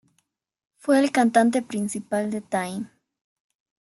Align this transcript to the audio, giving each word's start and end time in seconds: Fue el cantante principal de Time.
Fue 0.77 0.97
el 0.99 1.11
cantante 1.11 1.61
principal 1.61 2.31
de 2.31 2.41
Time. 2.41 2.87